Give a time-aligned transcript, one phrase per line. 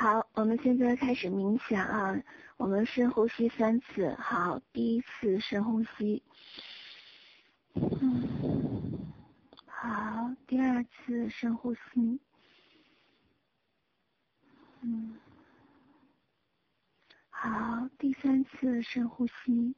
[0.00, 2.16] 好，我们现在开始冥想啊，
[2.56, 4.14] 我们深呼吸三次。
[4.14, 6.22] 好，第一次深呼吸，
[7.74, 9.12] 嗯，
[9.66, 12.18] 好，第二次深呼吸，
[14.80, 15.20] 嗯，
[17.28, 19.76] 好，第三次深呼吸，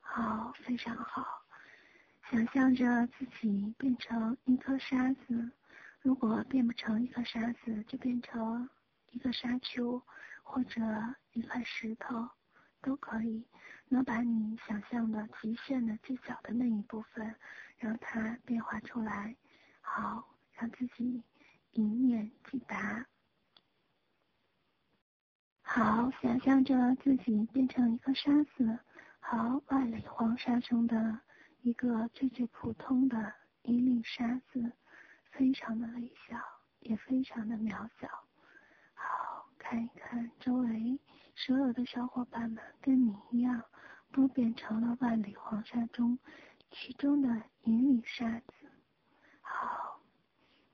[0.00, 1.24] 好，非常好。
[2.30, 5.50] 想象着自己变成一颗沙子，
[6.00, 8.70] 如果变不成一颗沙子，就变成
[9.10, 10.00] 一个沙丘
[10.44, 10.80] 或者
[11.32, 12.28] 一块石头
[12.80, 13.44] 都可以。
[13.88, 17.34] 能把你想象的极限的最小的那一部分，
[17.78, 19.34] 让它变化出来。
[19.80, 21.24] 好，让自己
[21.72, 23.04] 一念即达。
[25.62, 28.78] 好，想象着自己变成一颗沙子。
[29.18, 31.20] 好，万里黄沙中的。
[31.62, 34.72] 一个最最普通的一粒沙子，
[35.30, 36.38] 非常的微小，
[36.80, 38.08] 也非常的渺小。
[38.94, 40.98] 好，看一看周围
[41.34, 43.62] 所有的小伙伴们，跟你一样，
[44.10, 46.18] 都变成了万里黄沙中
[46.70, 47.28] 其中的
[47.62, 48.54] 一粒沙子。
[49.42, 50.00] 好，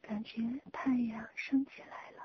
[0.00, 0.40] 感觉
[0.72, 2.22] 太阳升起来了，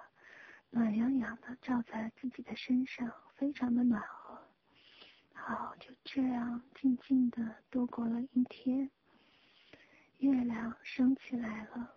[0.70, 4.21] 暖洋洋的照在自己的身上，非常的暖和。
[5.44, 8.89] 好，就这样静静的度过了一天。
[10.20, 11.95] 月亮升起来了，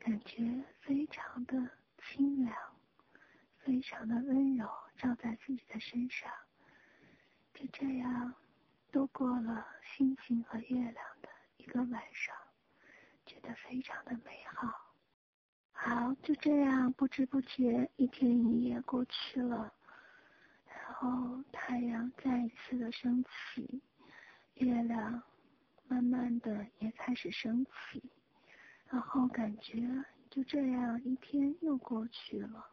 [0.00, 1.56] 感觉非常的
[1.96, 2.54] 清凉，
[3.60, 6.28] 非常的温柔，照在自己的身上。
[7.54, 8.34] 就这样
[8.90, 9.64] 度过了
[9.96, 11.28] 星星和月亮的
[11.58, 12.34] 一个晚上，
[13.24, 14.68] 觉得非常的美好。
[15.70, 19.72] 好，就这样不知不觉一天一夜过去了。
[20.98, 23.82] 后太阳再一次的升起，
[24.54, 25.22] 月亮
[25.88, 28.02] 慢慢的也开始升起，
[28.88, 29.82] 然后感觉
[30.30, 32.66] 就这样一天又过去了，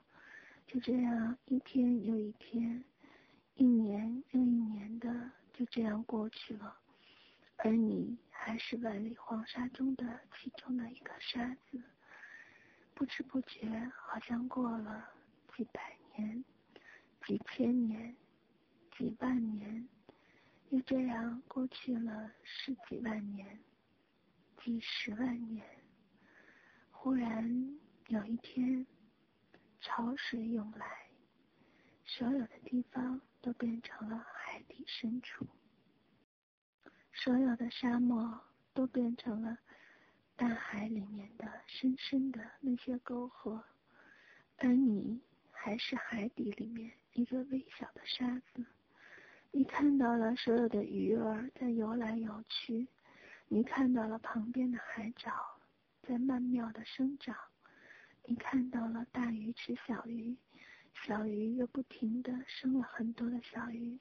[0.65, 2.81] 就这样一天又一天，
[3.55, 6.77] 一年又一年的就这样过去了，
[7.57, 11.83] 而你还是万里黄沙中的其中的一个沙子，
[12.93, 15.09] 不知不觉好像过了
[15.57, 16.41] 几百年。
[17.25, 18.15] 几千年，
[18.97, 19.87] 几万年，
[20.69, 23.59] 又这样过去了十几万年，
[24.57, 25.65] 几十万年。
[26.91, 28.85] 忽然有一天，
[29.79, 31.07] 潮水涌来，
[32.03, 35.47] 所有的地方都变成了海底深处，
[37.13, 38.41] 所有的沙漠
[38.73, 39.57] 都变成了
[40.35, 43.63] 大海里面的深深的那些沟壑，
[44.57, 46.91] 而你还是海底里面。
[47.13, 48.65] 一个微小的沙子，
[49.51, 52.87] 你看到了所有的鱼儿在游来游去，
[53.47, 55.31] 你看到了旁边的海藻
[56.01, 57.35] 在曼妙的生长，
[58.25, 60.35] 你看到了大鱼吃小鱼，
[61.05, 63.99] 小鱼又不停的生了很多的小鱼，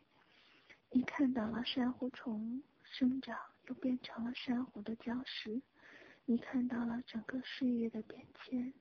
[0.91, 5.61] 你看到了珊瑚虫生长又变成了珊瑚的礁石，
[6.25, 8.73] 你看到了整个岁月的变迁，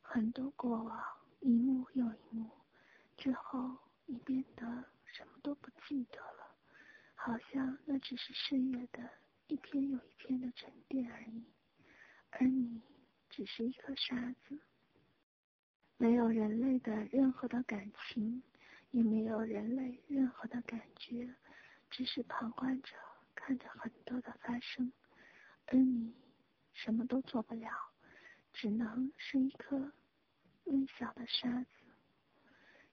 [0.00, 1.00] 很多过往
[1.38, 2.50] 一幕又一幕。
[3.16, 4.64] 之后，你变得
[5.04, 6.56] 什么都不记得了，
[7.14, 9.08] 好像那只是岁月的
[9.46, 11.44] 一天又一天的沉淀而已，
[12.30, 12.82] 而你
[13.30, 14.16] 只是一颗沙
[14.48, 14.58] 子，
[15.98, 18.42] 没有人类的任何的感情，
[18.90, 21.32] 也没有人类任何的感觉，
[21.90, 22.96] 只是旁观者，
[23.34, 24.92] 看着很多的发生，
[25.66, 26.12] 而你
[26.72, 27.70] 什么都做不了，
[28.52, 29.92] 只能是一颗
[30.64, 31.81] 微小的沙子。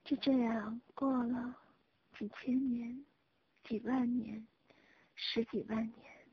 [0.02, 1.56] 就这样过了
[2.18, 3.04] 几千年、
[3.62, 4.44] 几万年、
[5.14, 6.26] 十几万年、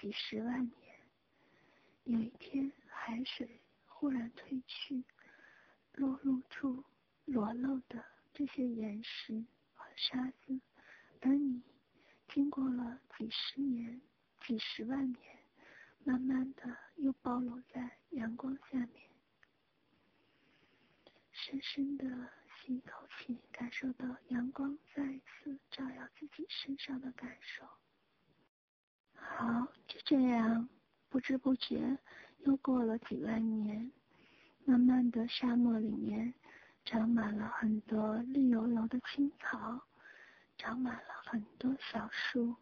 [0.00, 1.00] 几十万年。
[2.04, 5.04] 有一天，海水忽然退去，
[5.92, 6.84] 落入处
[7.24, 10.60] 裸露的这些岩石和沙子，
[11.20, 11.62] 而你
[12.28, 14.00] 经过了几十年、
[14.44, 15.38] 几十万年，
[16.02, 19.08] 慢慢的又暴露在阳光下面，
[21.30, 22.28] 深深的。
[22.66, 27.64] 吸一口气，感受到阳光再次照耀自己身上的感受。
[29.14, 30.68] 好，就这样，
[31.08, 31.96] 不知不觉
[32.40, 33.92] 又过了几万年，
[34.64, 36.34] 慢慢的沙漠里面
[36.84, 39.80] 长满了很多绿油油的青草，
[40.58, 42.56] 长满了很多小树。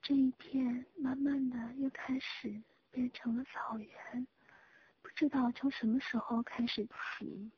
[0.00, 4.26] 这一片慢慢的又开始变成了草原，
[5.02, 7.50] 不知道从什么时候开始起。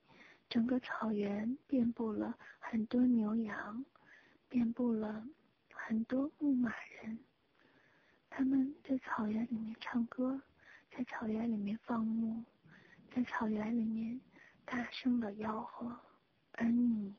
[0.49, 3.85] 整个草原遍布了很多牛羊，
[4.49, 5.27] 遍布了
[5.73, 6.73] 很多牧马
[7.03, 7.19] 人。
[8.31, 10.41] 他们在草原里面唱歌，
[10.91, 12.43] 在草原里面放牧，
[13.15, 14.21] 在草原里面
[14.65, 15.99] 大声的吆喝，
[16.53, 17.15] 而你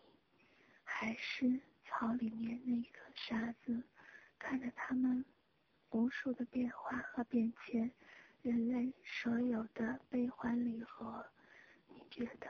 [0.83, 3.83] 还是草里面那个沙子，
[4.39, 5.23] 看着他们
[5.91, 7.91] 无数的变化和变迁，
[8.41, 11.25] 人类所有的悲欢离合，
[11.89, 12.47] 你觉得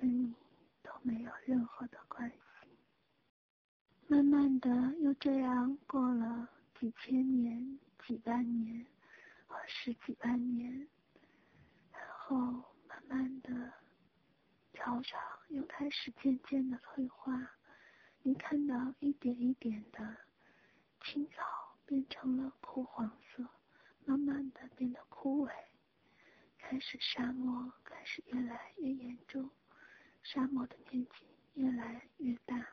[0.00, 0.34] 跟你
[0.82, 2.36] 都没有任何的关系。
[4.06, 4.70] 慢慢的，
[5.00, 6.48] 又这样过了
[6.78, 8.86] 几千年、几万年，
[9.46, 10.88] 或十几万年，
[11.92, 12.40] 然后
[12.88, 13.74] 慢慢的，
[14.72, 17.50] 草场又开始渐渐的退化，
[18.22, 20.16] 你看到一点一点的
[21.02, 23.06] 青草变成了枯黄
[23.36, 23.46] 色，
[24.06, 25.52] 慢慢的变得枯萎，
[26.56, 29.50] 开始沙漠开始越来越严重，
[30.22, 32.66] 沙漠的面积越来越大。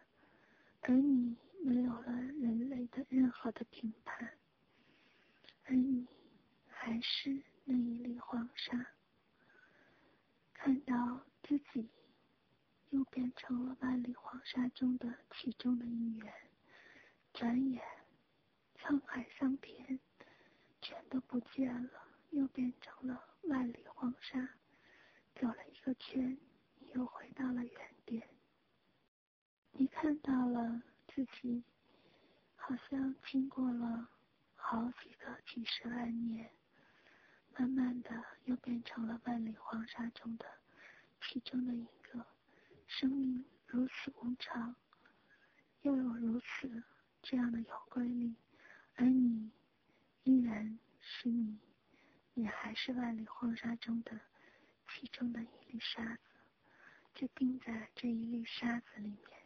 [0.82, 4.38] 而你没有了人类的任何的评判，
[5.66, 6.08] 而你
[6.70, 8.88] 还是那一粒黄沙，
[10.54, 11.90] 看到自己
[12.92, 16.34] 又变成了万里黄沙中的其中的一员，
[17.34, 17.84] 转眼
[18.78, 20.00] 沧海桑田
[20.82, 24.40] 全都不见了，又变成了万里黄沙，
[25.36, 26.38] 走了一个圈，
[26.94, 28.28] 又回到了原点。
[29.72, 31.63] 你看到了自己，
[32.56, 34.10] 好像经过了
[34.56, 36.50] 好几个几十万年，
[37.57, 38.10] 慢慢的
[38.45, 40.45] 又变成了万里黄沙中的
[41.22, 42.25] 其中的一个。
[42.88, 44.75] 生命如此无常，
[45.81, 46.83] 又有如此
[47.22, 48.33] 这样的有规律，
[48.95, 49.51] 而你
[50.24, 51.60] 依然是你，
[52.33, 54.19] 你还是万里黄沙中的
[54.90, 56.22] 其中的一粒沙子，
[57.18, 59.40] 就定在这一粒沙子里面。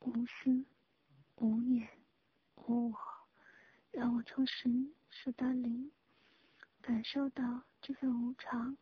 [0.00, 0.66] 无私、
[1.36, 1.88] 无念、
[2.56, 2.98] 无我，
[3.90, 4.68] 让我从十
[5.08, 5.90] 数到零，
[6.82, 8.76] 感受到这份无常，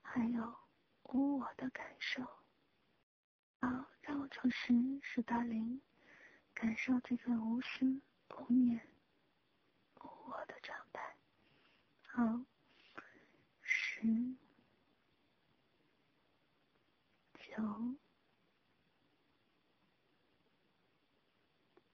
[0.00, 0.56] 还有
[1.04, 2.24] 无我的感受。
[3.60, 5.80] 好，让我从十数到零，
[6.52, 8.80] 感受这份无私、无念、
[10.00, 11.16] 无我的状态。
[12.08, 12.44] 好，
[13.62, 14.02] 十、
[17.62, 18.02] 九。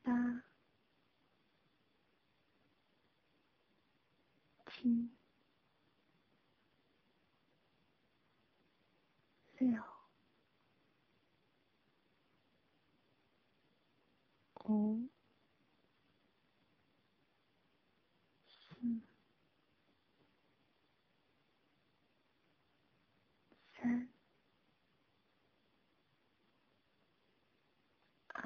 [0.03, 0.43] 八、
[4.67, 5.11] 七、
[9.59, 9.83] 六、
[14.65, 15.07] 五、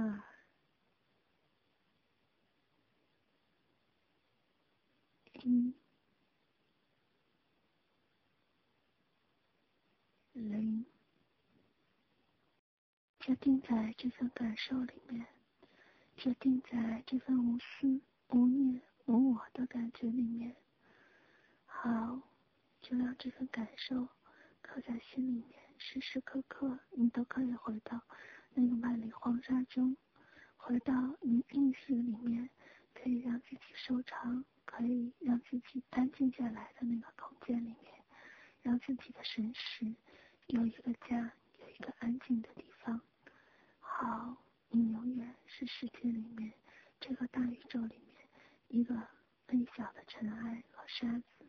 [0.03, 0.23] 二。
[5.45, 5.75] 一、
[10.33, 10.87] 零，
[13.19, 15.27] 就定在这份感受里面，
[16.17, 20.57] 就定在这份无私、无念、无我的感觉里面。
[21.67, 22.23] 好，
[22.81, 24.09] 就让这份感受
[24.61, 28.01] 刻在心里面，时时刻刻你都可以回到
[28.55, 29.97] 那个万里黄沙中，
[30.57, 32.49] 回到你意识里面，
[32.95, 34.45] 可以让自己收藏。
[34.65, 37.93] 可以让自己安静下来的那个空间里面，
[38.63, 39.95] 让自己的神识
[40.47, 42.99] 有一个家，有一个安静的地方。
[43.81, 44.35] 好，
[44.71, 46.55] 你永远是世界里面
[47.01, 48.27] 这个大宇宙里面
[48.69, 48.95] 一个
[49.49, 51.45] 微小的尘埃和沙子。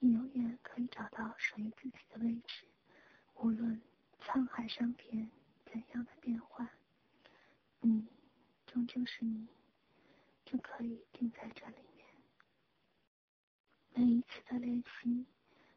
[0.00, 2.64] 你永远可以找到属于自己的位置，
[3.34, 3.80] 无论
[4.18, 5.30] 沧海桑田
[5.74, 6.70] 怎样的变化，
[7.80, 8.06] 你
[8.64, 9.48] 终究是你，
[10.44, 12.06] 就可以定在这里面。
[13.92, 15.26] 每一次的练习，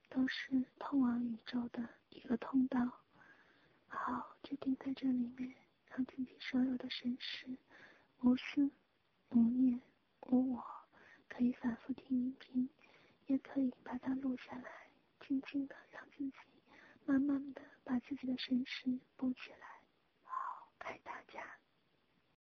[0.07, 2.79] 都是通往宇宙的一个通道。
[3.87, 5.55] 好，就定在这里面，
[5.89, 7.57] 让自己所有的神识，
[8.21, 8.69] 无私、
[9.29, 9.81] 无念、
[10.27, 10.63] 无我，
[11.27, 12.69] 可以反复听音频，
[13.25, 16.33] 也可以把它录下来，静静的让自己，
[17.03, 19.76] 慢慢的把自己的神识补起来。
[20.87, 21.16] Bye-bye.